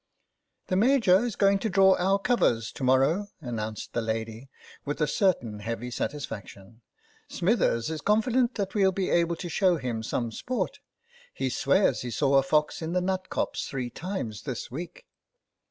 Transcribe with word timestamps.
"The 0.65 0.75
Major 0.75 1.17
is 1.23 1.35
going 1.35 1.59
to 1.59 1.69
draw 1.69 1.95
our 1.95 2.17
covers 2.17 2.71
to 2.71 2.83
morrow," 2.83 3.27
announced 3.39 3.93
the 3.93 4.01
lady, 4.01 4.49
with 4.83 4.99
a 4.99 5.05
certain 5.05 5.59
heavy 5.59 5.91
satisfaction." 5.91 6.81
Smithers 7.27 7.91
is 7.91 8.01
confident 8.01 8.55
that 8.55 8.73
we'll 8.73 8.91
be 8.91 9.11
able 9.11 9.35
to 9.35 9.47
show 9.47 9.77
him 9.77 10.01
some 10.01 10.31
sport; 10.31 10.79
he 11.35 11.49
swears 11.51 12.01
he's 12.01 12.17
seen 12.17 12.33
a 12.33 12.41
fox 12.41 12.81
in 12.81 12.93
the 12.93 12.99
nut 13.01 13.29
copse 13.29 13.67
three 13.67 13.91
times 13.91 14.41
this 14.41 14.71
week." 14.71 15.05